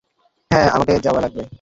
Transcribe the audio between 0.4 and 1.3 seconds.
হ্যাঁ, আমাকে যাওয়া